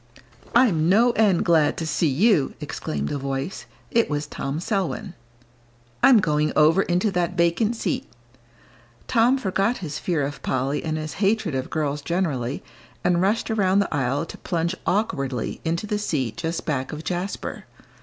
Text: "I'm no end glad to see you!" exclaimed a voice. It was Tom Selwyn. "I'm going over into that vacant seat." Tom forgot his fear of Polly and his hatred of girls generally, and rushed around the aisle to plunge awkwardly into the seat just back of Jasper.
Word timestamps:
"I'm 0.55 0.89
no 0.89 1.11
end 1.11 1.45
glad 1.45 1.77
to 1.77 1.85
see 1.85 2.07
you!" 2.07 2.55
exclaimed 2.59 3.11
a 3.11 3.19
voice. 3.19 3.67
It 3.91 4.09
was 4.09 4.25
Tom 4.25 4.59
Selwyn. 4.59 5.13
"I'm 6.01 6.17
going 6.19 6.51
over 6.55 6.81
into 6.81 7.11
that 7.11 7.37
vacant 7.37 7.75
seat." 7.75 8.07
Tom 9.07 9.37
forgot 9.37 9.77
his 9.77 9.99
fear 9.99 10.23
of 10.25 10.41
Polly 10.41 10.83
and 10.83 10.97
his 10.97 11.13
hatred 11.21 11.53
of 11.53 11.69
girls 11.69 12.01
generally, 12.01 12.63
and 13.03 13.21
rushed 13.21 13.51
around 13.51 13.77
the 13.77 13.93
aisle 13.93 14.25
to 14.25 14.39
plunge 14.39 14.73
awkwardly 14.87 15.61
into 15.63 15.85
the 15.85 15.99
seat 15.99 16.35
just 16.37 16.65
back 16.65 16.91
of 16.91 17.03
Jasper. 17.03 17.65